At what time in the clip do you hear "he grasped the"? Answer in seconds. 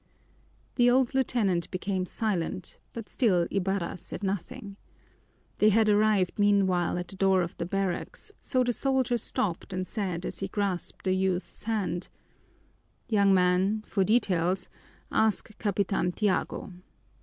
10.39-11.13